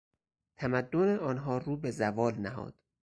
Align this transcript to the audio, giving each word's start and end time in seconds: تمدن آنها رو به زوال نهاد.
تمدن 0.57 1.15
آنها 1.17 1.57
رو 1.57 1.77
به 1.77 1.91
زوال 1.91 2.35
نهاد. 2.37 2.75